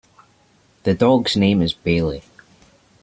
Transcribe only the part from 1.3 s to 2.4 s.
name is Bailey.